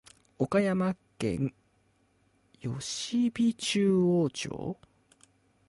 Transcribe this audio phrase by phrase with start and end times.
[0.39, 1.53] 岡山県
[2.59, 4.79] 吉備中央町